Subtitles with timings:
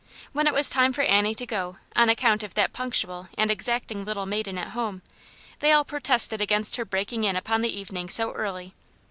[0.33, 4.03] When it was time for Annie to go, on account of that punctual and exacting
[4.03, 5.01] little maiden at hbme,
[5.59, 8.73] they all pro tested against her breaking in upon the evening so early.